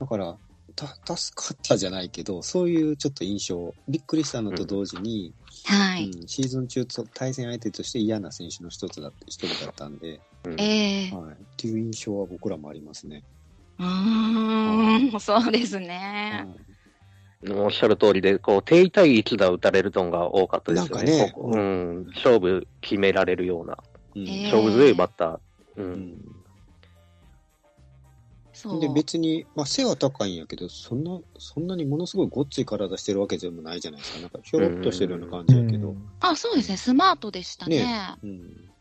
[0.00, 0.36] だから、
[0.76, 5.32] た、助かったじゃないけど、そういうちょっと印象、びっくりしたのと同時に、
[5.66, 6.10] はい。
[6.10, 11.34] うん、シーズン中と対戦相手として嫌な選手の一つだって、一人だったんで、うんええはい。
[11.34, 13.24] っていう印象は僕らもありますね。
[13.78, 16.46] うーん、そうですはね。
[17.46, 21.04] いおっしゃる通りで、こう、定位対一打打たれるのが多かったですよね。
[21.04, 22.06] なんかねここうん。
[22.14, 23.76] 勝負決められるような、
[24.16, 25.36] うんええ勝負強いバッター。
[25.76, 25.82] う。
[25.82, 26.43] うんん
[28.64, 28.80] そう。
[28.80, 34.18] で、別に、まあ、背は高いんやけど、そんな、そんなにものすごいごっつい体してるわけでもないじゃないですか。
[34.18, 35.94] なんか、ひょろっとしてるような感じやけど。
[36.20, 36.78] あ、そうですね。
[36.78, 37.82] スマートでしたね。
[37.82, 38.74] ねうん。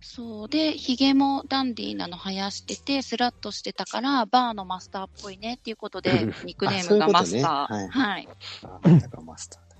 [0.00, 0.48] そう。
[0.48, 6.10] で、髭もダンディーなの生やしてて、スラッとしてたから、バーのマスターっぽいねっていうことで、
[6.44, 7.64] ニックネームがマスター。
[7.64, 8.28] あそういはい。
[8.62, 9.76] あ、だからマスターだ。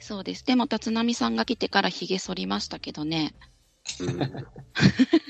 [0.00, 0.44] そうです。
[0.44, 3.34] でも、立浪さんが来てから髭剃りましたけどね。
[4.00, 4.32] うん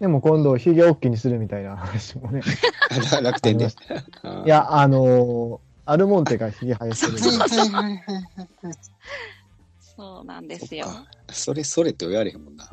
[0.00, 2.40] でも今度、ひげ大きにするみたいな話もね。
[3.12, 3.66] あ楽天で。
[3.66, 3.68] い
[4.48, 7.22] や、あのーアルモンテがひげ生やしてるんで。
[9.80, 10.86] そうなんですよ。
[11.32, 12.68] それ、それって言われへんもんな。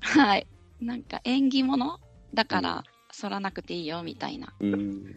[0.00, 0.46] はい。
[0.78, 1.98] なんか縁起物？
[2.34, 4.52] だから、剃らなくていいよ、みたいな。
[4.60, 5.04] うん。
[5.04, 5.10] な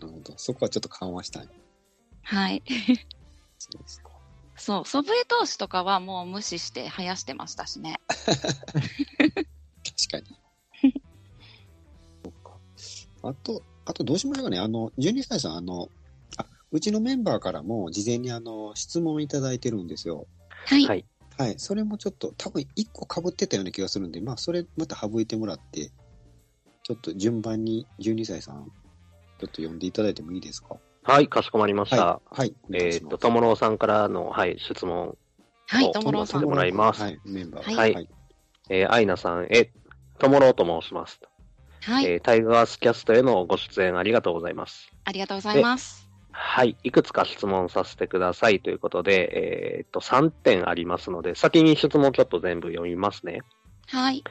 [0.00, 0.34] るほど。
[0.36, 1.48] そこはちょっと緩和したい。
[2.24, 2.64] はい。
[3.58, 4.10] そうですか。
[4.56, 8.00] そう、祖父江投手とかはもう無視して生やしてましたしね。
[9.98, 10.30] 確か
[10.82, 10.92] に。
[12.24, 12.58] そっか。
[13.30, 14.58] あと、あとどうしましょうかね。
[14.58, 15.88] あの、12歳さん、あの、
[16.36, 20.26] あ、うちのメンバーからも事前にあの、質問いただいてるんですよ。
[20.66, 20.86] はい。
[20.86, 21.04] はい
[21.38, 21.54] はい。
[21.58, 25.90] それもちょっと、多分1個被ってたような気がするんで、まあ、それまた省いてもらって、
[26.82, 28.70] ちょっと順番に12歳さん、ちょっ
[29.40, 30.76] と読んでいただいてもいいですか？
[31.02, 32.06] はい、かしこまりました。
[32.06, 32.38] はい。
[32.38, 32.54] はい。
[32.72, 35.18] えっと、ともろうさんからの、はい、質問。
[35.66, 36.44] はい、おともろうさん。
[36.44, 37.74] もらいますはい、メンバー。
[37.76, 38.08] はいはい
[38.70, 39.70] えー、アイナさんへ、
[40.16, 41.20] ともろうと申します。
[41.82, 44.90] はい、えータイガースキャストへのご出演ありがとうございます。
[45.04, 46.06] ありがとうございます。
[46.38, 46.76] はい。
[46.82, 53.40] いくつか質問させてくださいということで、えーっと、3点ありますので、先に質問ちょっと全部読みますね。
[53.88, 54.22] はい。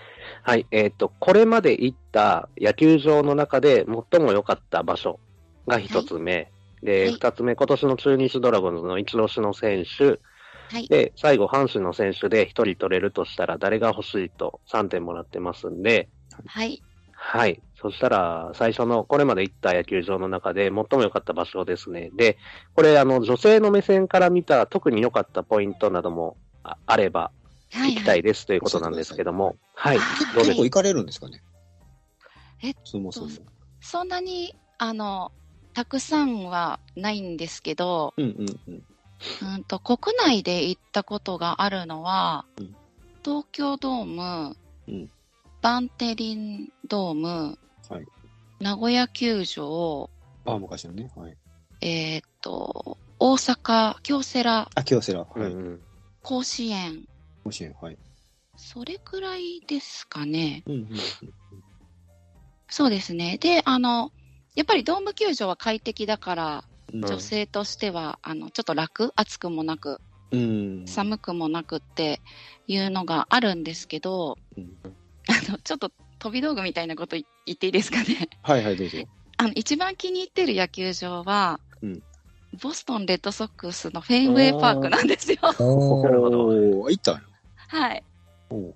[0.43, 0.67] はい。
[0.69, 5.19] えーっと、これまで行った野球場の中で最も良かった場所
[5.65, 6.51] が一つ目。
[6.83, 10.19] で、はい二つ目、今年の中日ドラゴンズの一押しの選手。
[10.69, 10.87] はい。
[10.87, 16.09] で、最後、阪神の選手で一人取れるとしたら誰が欲しいと3点もらってますんで、
[16.47, 16.83] はい。
[17.11, 17.61] はい。
[17.75, 22.09] そしたら、最初の、これまで行った野球場の中で最も良かった場所ですね。
[22.15, 22.37] で、
[22.73, 27.31] これ、あの、女性の目線から見た特に良かったポイントなどもああれば
[27.71, 27.91] はい。
[27.91, 29.97] 聞きたいですということなんですけども、はい。
[29.97, 31.41] はいどうで行かれるんですかね？
[32.61, 33.29] えっそもそも。
[33.81, 35.31] そんなに、あの、
[35.73, 38.81] たくさんはないんですけど、うんうんうん。
[39.41, 42.75] うんと、国内で行ったことがあるのは、うん
[43.23, 44.55] 東京ドーム、
[44.87, 45.09] うん
[45.61, 47.57] バンテリンドーム、
[47.89, 48.05] はい
[48.59, 50.09] 名古屋球場、
[50.45, 51.11] あ、昔のね。
[51.15, 51.37] はい。
[51.81, 55.21] えーっと、大阪、京セラ、あ、京セラ。
[55.21, 55.53] はい。
[56.21, 57.07] 甲子園、
[57.43, 57.75] 甲子園。
[57.81, 57.97] はい。
[58.57, 60.63] それくらいですかね。
[60.67, 60.87] うんうんうん。
[62.69, 63.37] そうですね。
[63.39, 64.11] で、あの、
[64.55, 69.99] やっぱりドーム球場は快適だから、うん女性としては、あの、ちょっと楽、暑くもなく、
[70.31, 70.87] うん。
[70.87, 72.21] 寒くもなくって
[72.67, 74.77] いうのがあるんですけど、うん
[75.27, 78.29] あの、ちょっと飛び道具みたいなこと言っていいですかね。
[78.43, 78.97] はいはい、どうぞ。
[79.37, 82.03] あの、一番気に入ってる野球場は、うん
[82.61, 85.39] ボストンレッドソックスのフェインウェイパークなんですよ。
[85.59, 87.21] おなるほど行ったんや
[87.67, 88.03] はい。
[88.49, 88.73] 行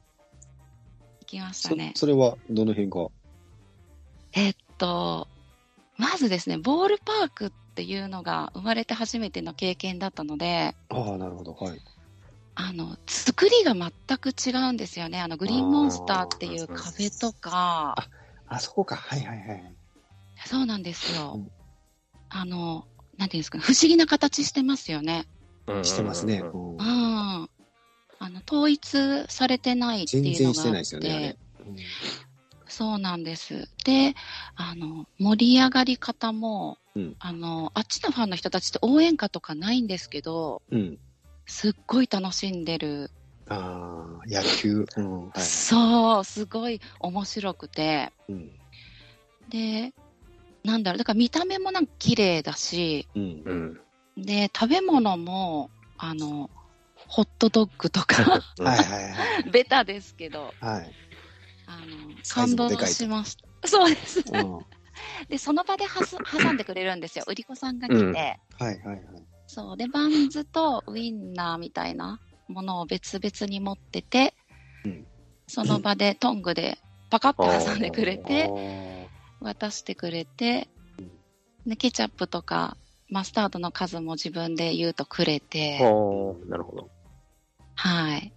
[1.25, 1.93] きましたそね。
[1.95, 3.07] それは、どの辺が？
[4.33, 5.27] えっと、
[5.97, 11.53] まずですね、ボールパークっていうのが生まれて初めての経験だったので、ああ、なるほど。
[11.53, 11.81] はい。
[12.55, 15.21] あの、作りが全く違うんですよね。
[15.21, 17.95] あの、グリーンモンスターっていう壁とか、
[18.47, 18.95] あ、そうか。
[18.95, 19.75] はいはいはい。
[20.45, 21.33] そうなんですよ。
[21.35, 21.49] うん
[22.31, 22.85] あの、
[23.17, 25.25] なんていうんですかね、不思議な形してますよね。
[25.67, 26.41] うんしてますね。
[26.41, 26.77] うん。
[26.79, 27.47] あ
[28.21, 30.83] の、統一されてないって全いうのがあって。
[30.83, 31.37] 然してないですよね。
[32.79, 33.67] そうなんです。
[33.83, 34.15] で、
[34.55, 40.79] あの、盛り上がり方も、うんあの、あっちのファンの人たちって応援歌とかないんですけど、うん。
[40.79, 40.99] うん。
[41.45, 43.11] すっごい楽しんでる。
[43.49, 44.85] ああ、野球。
[44.95, 45.23] うん。
[45.25, 45.41] はい。
[45.41, 48.13] そう、すごい面白くて。
[48.29, 48.49] うん。
[49.49, 49.91] で、
[50.63, 53.43] なんだろう、だから見た目もなんか綺麗だし、うん
[54.15, 54.21] う。
[54.21, 54.25] ん。
[54.25, 56.49] で、食べ物も、あの、
[56.95, 59.43] ホットドッグとか、はいはいはい。
[59.51, 60.95] ベタですけど、はい。
[61.69, 63.67] あの、感動しました。
[63.67, 64.23] そうです。
[65.29, 67.25] で、その場ではす挟んでくれるんですよ。
[67.27, 68.33] 売り子さんが来て、うんいは
[68.71, 68.99] いはい。
[69.47, 69.77] そう。
[69.77, 74.33] で、バンズとウインナーみたいなものを別々に持ってて、
[74.85, 75.05] うん
[75.47, 76.77] その場でトングで
[77.09, 79.07] パカッと挟んでくれあて、ー
[79.41, 80.67] 渡してくれて、
[81.65, 82.77] で、ケチャップとか
[83.09, 85.79] マスタードの数も自分で言うとくれて、
[86.47, 86.89] なるほど。
[87.75, 88.31] はい。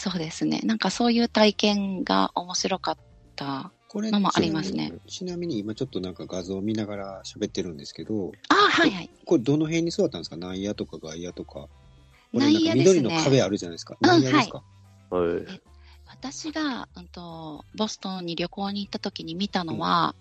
[0.00, 0.60] そうですね。
[0.64, 2.96] なんかそういう体験が面白かっ
[3.36, 3.70] た。
[3.86, 9.10] これのもありますねちなみに今ちょっとなんか画像を見ながら喋ってるんですけど、あ、はいはい。
[9.26, 10.36] これどの辺に座ったんですか？
[10.36, 11.52] 内野とか外野とか。
[11.52, 11.68] こ
[12.32, 13.00] れ内なんか野ですね。
[13.00, 13.98] 緑の壁あるじゃないですか。
[14.00, 14.62] うん内野ですか、
[15.10, 15.60] はい。
[16.06, 20.14] 私が、うんと、ボストンに旅行に行った時に見たのは、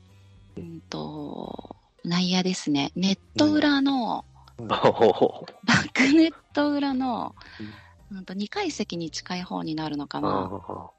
[0.57, 2.91] うん、と、内野ですね。
[2.95, 4.25] ネット裏の、
[4.57, 7.35] おーバックネット裏の、
[8.11, 10.91] うん、と2階席に近い方になるのかなあっ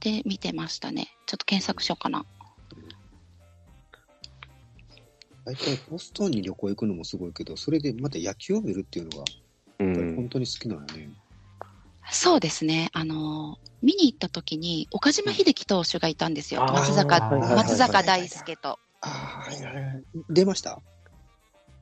[0.00, 1.08] て見てましたね。
[1.26, 2.24] ちょっと検索しようかな。
[5.44, 9.24] 大体ボストンに旅行行くのもすごいけど、それでまた野球を見るっていうのが。
[9.78, 11.10] 本当に好きなんよね。
[12.10, 12.90] そうですね。
[12.92, 16.64] あの、見に行った時に、岡島秀樹投手がいたんですよ。
[16.64, 18.78] 松坂、松坂大輔と。
[19.00, 19.50] ああ。
[20.30, 20.80] 出ました？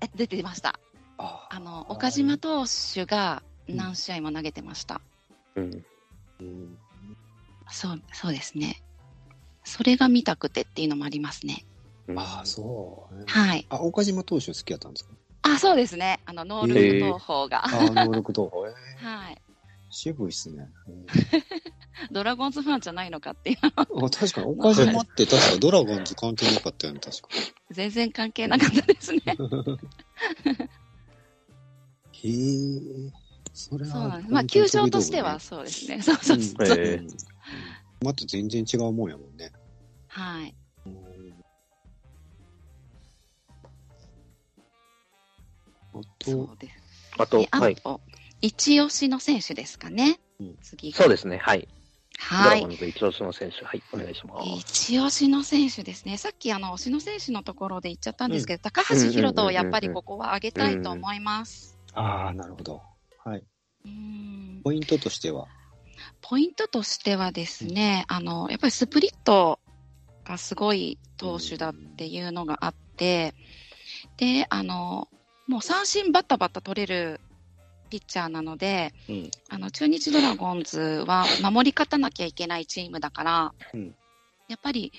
[0.01, 0.79] え、出てました。
[1.23, 5.01] ああの、岡島投手が何試合も投げてました。
[5.57, 5.85] うん。
[6.41, 6.79] うん
[7.71, 8.83] そう、そうですね。
[9.65, 11.65] それが見たくてっていうのもありますね。
[12.17, 13.25] ああ、そう。
[13.27, 13.67] はい。
[13.71, 15.15] あ、岡島投手好きやったんですか？
[15.43, 16.21] あ、そうですね。
[16.27, 17.65] あの、ノールック投法が。
[17.65, 18.67] ああ、 能力投法。
[18.67, 19.43] えーはい。
[19.91, 20.69] 渋いっすね。
[20.89, 21.07] う ん
[22.11, 23.59] ドラゴンズファンじゃないのかっていう。
[23.63, 27.29] あ確かに、岡島って確かドラゴンズ関係なかったよね、確か。
[27.71, 29.21] 全然関係なかったですね。
[32.23, 33.13] へえ。
[33.53, 33.93] それは。
[33.93, 34.33] そうなんです。
[34.33, 36.01] まあ、球場としてはそうですね。
[36.03, 37.05] そうそうそう。
[38.05, 39.53] また全然違うもんやもんね。
[40.09, 40.55] はい。
[40.87, 41.43] うん
[45.95, 46.75] あそと、うです。
[47.19, 47.77] あとはい。
[47.77, 48.01] と、
[48.41, 50.19] 一押しの選手ですかね。
[50.41, 50.99] うん次が。
[50.99, 51.39] そうですね。
[51.39, 51.69] はい。
[52.31, 53.65] ドはい一押しの選手。
[53.65, 53.83] はい。
[53.93, 54.49] お願いします。
[54.49, 56.17] 一押しの選手ですね。
[56.17, 61.72] さっきあの、推しの選手のところで言っちゃったんですけど、高橋宏斗をやっぱりここは上げたいと思います。
[61.95, 62.83] ああ、なるほど。
[63.25, 63.45] はい。
[63.85, 65.47] うんポイントとしては？
[66.21, 69.59] ポイントとしてはですね、あの、やっぱりスプリット
[70.25, 73.35] がすごい投手だっていうのがあって、
[74.17, 75.09] で、あの、
[75.49, 77.21] もう三振バッタバッタ取れる
[77.91, 79.31] ピッチャーなので、うん。
[79.49, 83.95] あの、中日ドラゴンズは守り勝たなきゃいけないチームだから、うん
[84.49, 84.93] やっぱり、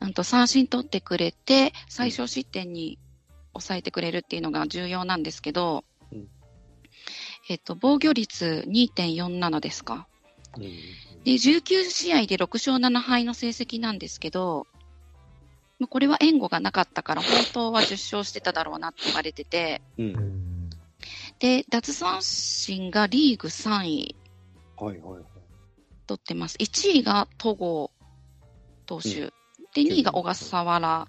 [0.00, 2.98] うんと三振取ってくれて、最小失点に
[3.52, 5.84] 抑えてくれるっていうのが重要なんですけど、うん
[7.48, 10.06] えっと、防御率2.47ですか。
[10.56, 10.64] うん
[11.24, 14.66] で、19試合で6勝7敗の成績なんですけど、
[15.78, 20.70] まあこれは援護がなかったから、本当は10勝してただろうなって言われてて、うん。
[21.38, 24.16] で、奪三振がリーグ3位
[24.76, 25.22] はいはいはい。
[26.06, 26.56] 取ってます。
[26.58, 27.90] 1位が戸郷
[28.84, 29.32] 投手、
[29.72, 31.08] で、2位が小笠原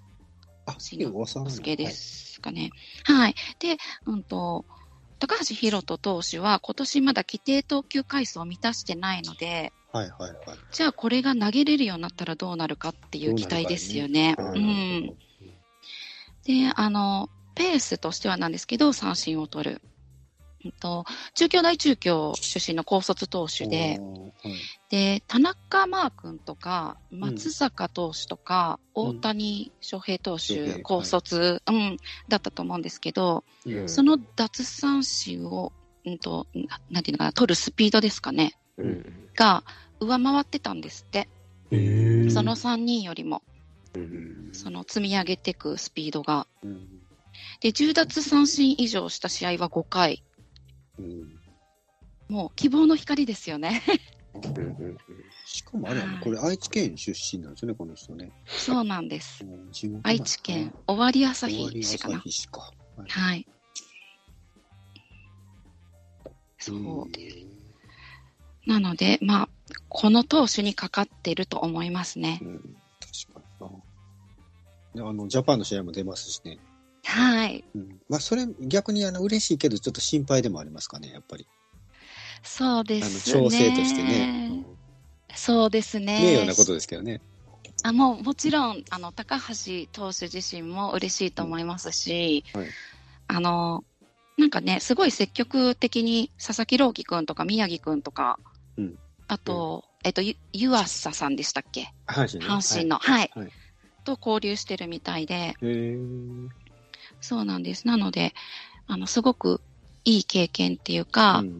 [0.66, 2.70] あ、慎之介ですかね。
[3.04, 3.34] はい。
[3.58, 4.64] で、うんと、
[5.18, 10.58] 高橋宏斗投手は今年まだ規定投球回数を満たしてないので、はいはいはい。
[10.72, 14.34] じゃあこれが投げれるようになったらどうなるかっていう期待ですよね。
[14.36, 15.16] どうなうん。
[16.44, 19.80] で、あの、ペースとしてはなんですけど、三振を取る。
[20.66, 24.00] うんと、中京大中京出身の高卒投手で、
[24.42, 24.54] はい。
[24.90, 29.08] で、田中マー君とか、松坂投手とか、うん。
[29.08, 31.96] 大谷翔平投翔手、平高卒、うん、
[32.28, 35.72] だったと思うんですけど、うんその奪三振を、
[36.04, 39.28] うんと、ななんていうのかな、取るスピードですかね、うん。
[39.34, 39.64] が
[40.00, 41.28] 上回ってたんですって。
[41.70, 43.42] その3人よりも、
[43.94, 44.50] うん。
[44.52, 46.46] その積み上げていくスピードが。
[46.62, 46.96] うん。
[47.60, 50.22] で、10奪三振以上した試合は5回。
[50.98, 51.46] うん
[52.28, 53.82] もう希望の光ですよね。
[54.34, 54.98] うんうん
[55.44, 58.32] しかもあれやねはいこれ愛知県出身なんですよね、この人ね。
[58.46, 59.46] そうなんです。
[60.02, 62.18] 愛知県、尾張朝日市かな。
[62.50, 62.72] か。
[62.96, 63.46] はいはい。
[66.58, 66.76] そう。
[66.76, 67.10] ん
[68.66, 69.48] なので、まあ、
[69.88, 72.44] この投手にかかってると思いますねう。
[72.44, 73.40] ん、確か
[74.94, 76.58] にあの、ジャパンの試合も出ますしね。
[77.06, 77.64] はい。
[77.74, 81.46] うん、まあ、それ、逆にあの、嬉しいけど、ちょっと心配でもありますかね、やっぱり。
[82.42, 83.40] そうであの、すね。
[83.40, 84.64] 調整としてね。
[85.34, 86.20] そうですね。
[86.20, 87.20] 名誉なことですけどね。
[87.82, 92.70] あもうもちろんあの高橋投手自身も嬉しいと思いますし、うんはい
[93.28, 93.84] あの
[94.38, 98.38] なんかね、すごい積極的に佐々木朗希君とか宮城君とか、
[98.76, 102.90] うんあと、えっと、ゆ湯浅さんでしたっけ、阪神ね。
[102.90, 103.52] の、はい、はい
[104.04, 105.56] と交流してるみたいで、
[107.20, 107.86] そうなんです。
[107.86, 108.34] なので、
[108.86, 109.60] あのすごく
[110.04, 111.58] いい経験っていうか、うん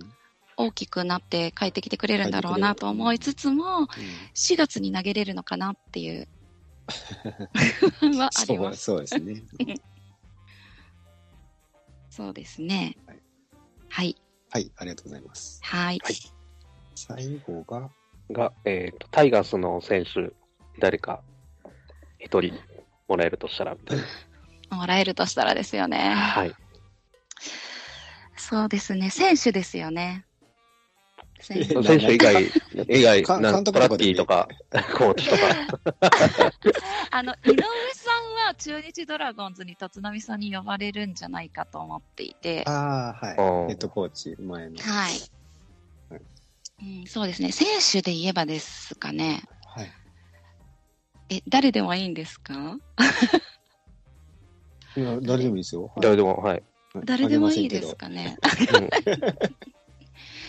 [0.59, 3.89] 大きくなって帰ってきてくれるんだろうなと思いつつも、
[4.33, 6.29] 4月に投げれるのかなっていう
[8.01, 8.83] 不安 はあります。
[8.85, 9.43] そうそうですね。
[12.09, 13.21] そうですねはい。
[13.91, 14.17] はい。
[14.49, 15.61] はい、ありがとうございます。
[15.63, 16.01] はい。
[16.03, 16.15] はい
[16.99, 17.91] 最後が、
[18.31, 20.33] が、えっと、タイガースの選手、
[20.81, 21.23] 誰か
[22.19, 22.55] 一人
[23.07, 24.05] もらえるとしたら、みたいな。
[24.71, 26.11] もらえるとしたらですよね。
[26.11, 26.55] はい。
[28.37, 29.11] そうですね。
[29.11, 30.25] 選手ですよね。
[31.41, 32.35] 選手え選手以外、
[32.89, 34.49] 以外、かなんとかでキーとか、
[34.97, 35.57] コーチとか。
[37.11, 37.57] あの、井上
[37.95, 38.11] さ
[38.45, 43.69] んは中日ドラゴンズに立浪さんに呼ばれるんじゃないかと思っていて、ああ、うんはい。
[43.69, 44.77] ヘッドコーチ、前の。
[44.79, 45.13] はい
[46.11, 46.21] はい。
[47.01, 47.53] うん、そうですね。
[47.53, 49.43] 選手で言えばですかね。
[49.75, 49.93] はい。
[51.31, 52.79] え、誰でもいいんですか？
[54.97, 55.85] いや、誰でもいいですよ。
[55.85, 56.63] はい誰でも、はい。
[57.05, 58.39] 誰でもいいですかね。
[58.75, 58.89] うん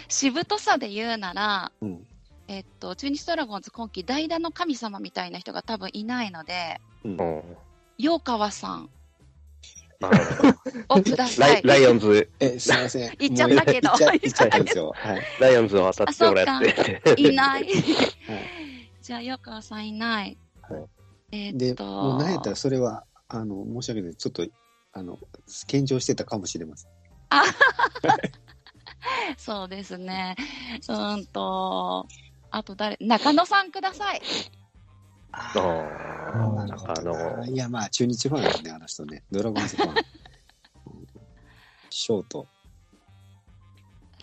[0.09, 2.07] しぶとさで言うなら、うん。
[2.47, 7.43] えっと、中日ドラゴンズ今季代打の神様みたいな人が多分いないので、うんうん
[7.97, 8.89] 陽川さん
[10.01, 10.11] あ
[10.95, 11.61] をくだラさい。
[11.61, 13.11] イライオンズ、え、すいません。
[13.17, 14.93] 言っちゃったけど言っちゃ言ったんですよ。
[14.95, 15.21] はい。
[15.39, 17.15] ライオンズを当たってもらって。
[17.17, 17.63] いない。
[17.65, 17.73] はい
[19.01, 20.37] じゃあ、陽川さんいない。
[20.61, 20.83] はい
[21.31, 24.15] えでっ、と、もう何やったらそれは、あの、申し訳ない。
[24.15, 24.47] ちょっと、
[24.93, 25.19] あの、
[25.67, 26.91] 献上してたかもしれません。
[29.37, 30.35] そうですね。
[30.87, 32.07] うーんと、
[32.51, 34.21] あと誰、中野さんください。
[35.31, 37.47] ああーなるほどな。
[37.47, 39.23] いや、まあ、中日ファンですね、あの人ね。
[39.31, 39.91] ドラゴンズファン。
[39.91, 39.97] う ん
[41.89, 42.47] ショート。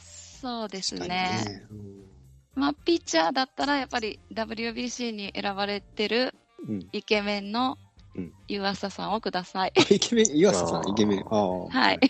[0.01, 1.01] そうですね。
[1.01, 1.67] にね。
[1.71, 2.05] うん
[2.55, 6.35] まあ、ピッチャーだったら、やっぱり WBC に選ばれてる
[6.69, 6.89] うん。
[6.93, 7.77] イケメンの
[8.15, 9.73] うん湯浅さんをください。
[9.91, 11.25] イケメン、岩佐さん、イケメン。
[11.31, 11.69] ああ。
[11.71, 12.01] はい。